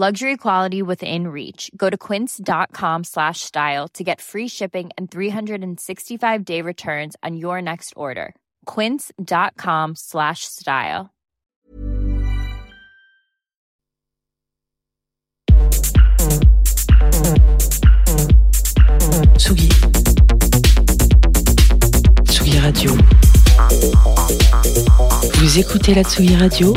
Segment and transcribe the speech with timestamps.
[0.00, 1.72] Luxury quality within reach.
[1.76, 7.60] Go to quince.com slash style to get free shipping and 365 day returns on your
[7.60, 8.36] next order.
[8.64, 11.10] Quince.com slash style.
[19.34, 19.68] Tsugi.
[22.22, 22.92] Tsugi Radio.
[25.40, 26.72] Vous écoutez la Tsugi Radio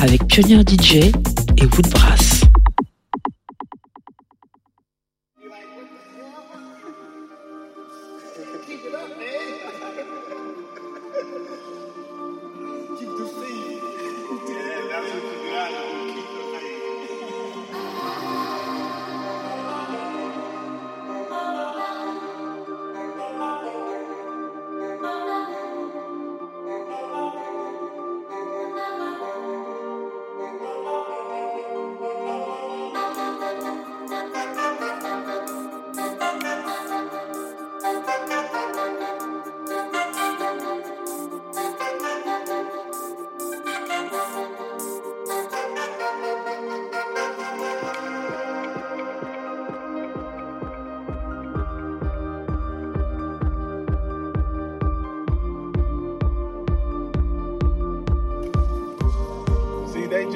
[0.00, 1.12] avec Pionnier DJ
[1.56, 2.39] et Woodbrass.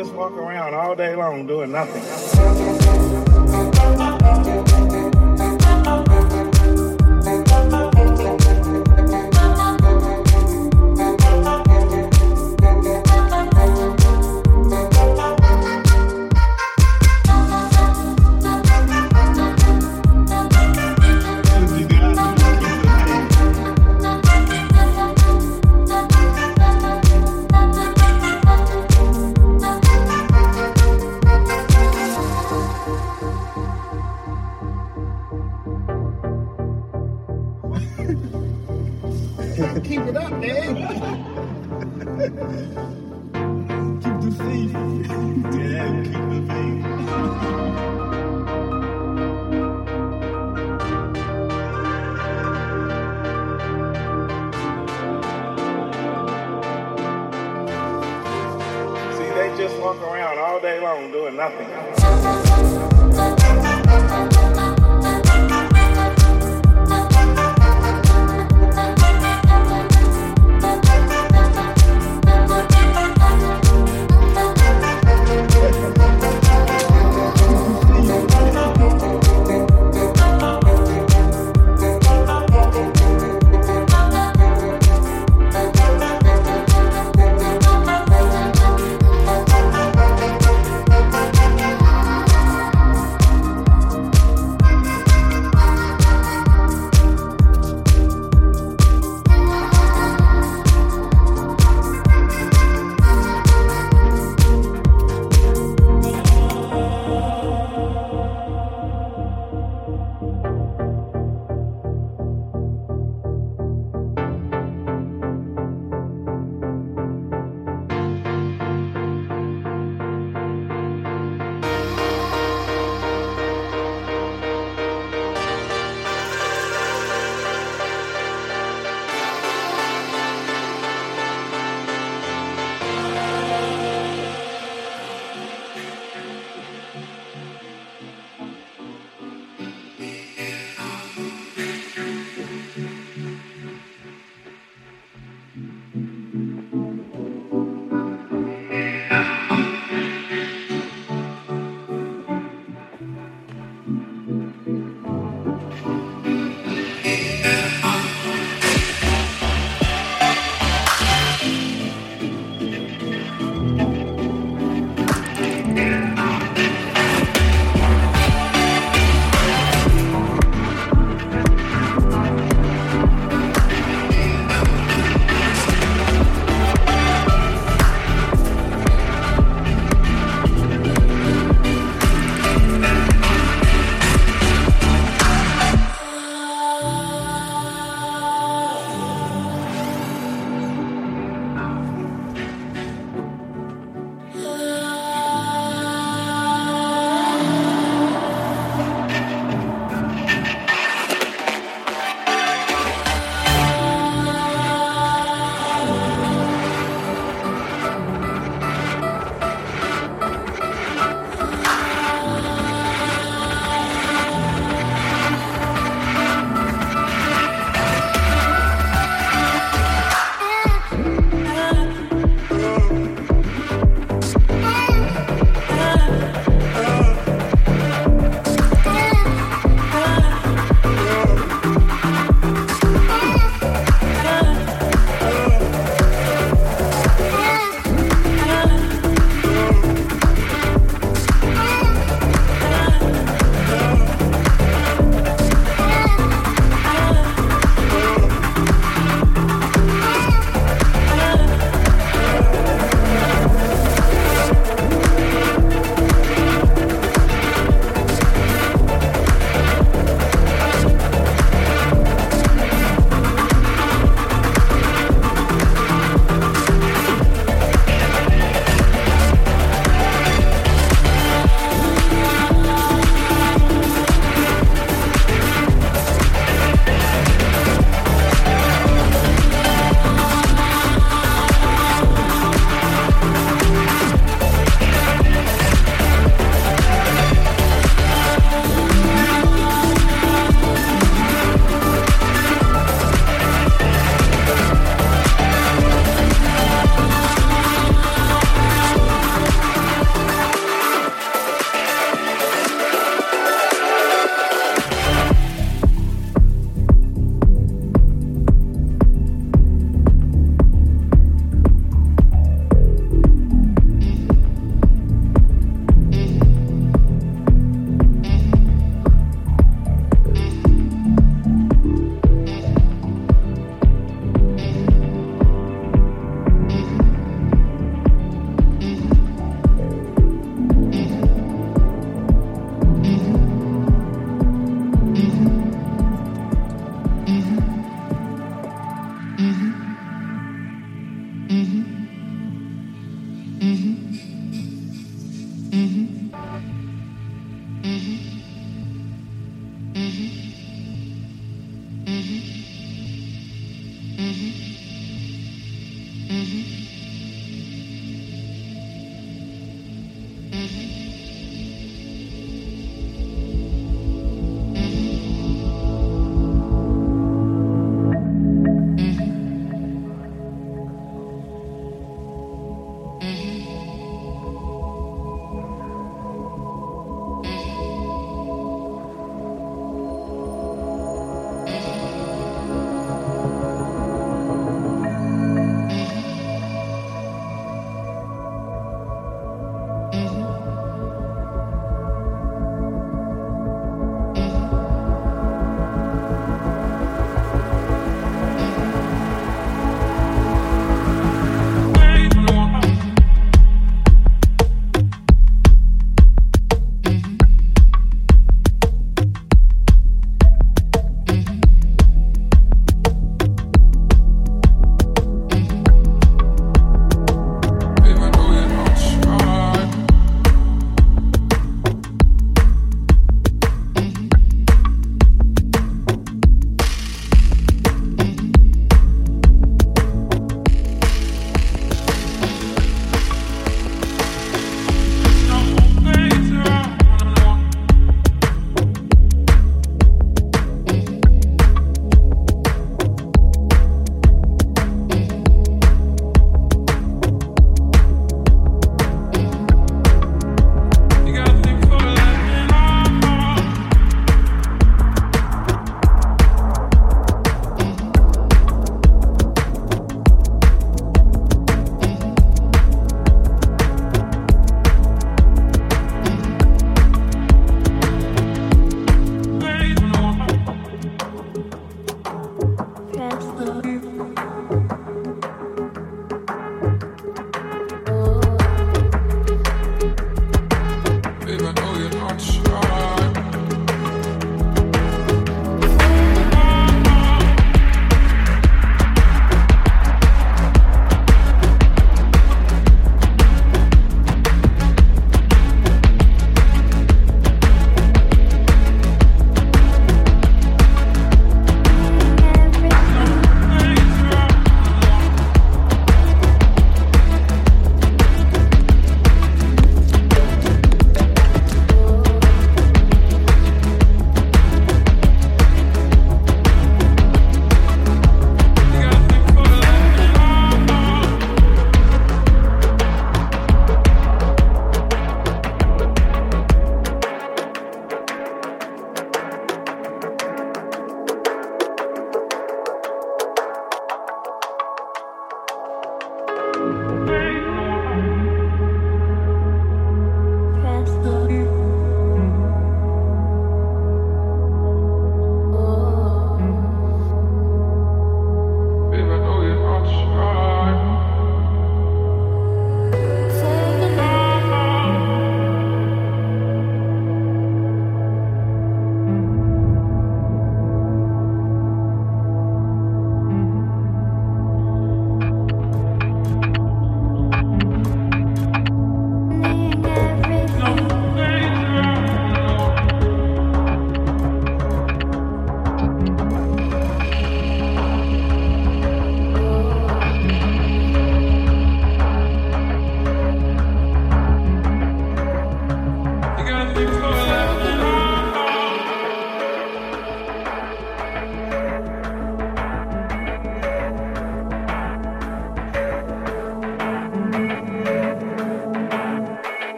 [0.00, 3.29] Just walk around all day long doing nothing.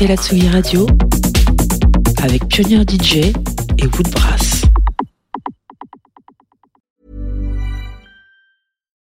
[0.00, 0.86] Écoutez la Tsugi Radio
[2.22, 3.34] avec Pioneer DJ
[3.76, 4.64] et Woodbrass.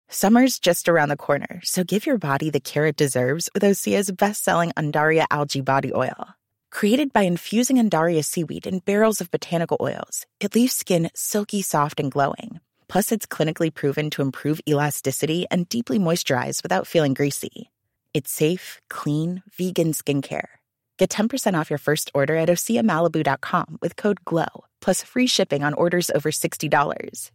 [0.07, 4.11] Summer's just around the corner, so give your body the care it deserves with Osea's
[4.11, 6.35] best-selling Undaria algae body oil.
[6.69, 11.99] Created by infusing Undaria seaweed in barrels of botanical oils, it leaves skin silky soft
[11.99, 12.59] and glowing.
[12.87, 17.71] Plus, it's clinically proven to improve elasticity and deeply moisturize without feeling greasy.
[18.13, 20.61] It's safe, clean, vegan skincare.
[20.97, 25.73] Get 10% off your first order at OseaMalibu.com with code GLOW, plus free shipping on
[25.73, 27.31] orders over $60.